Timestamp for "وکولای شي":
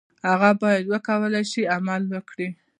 0.93-1.61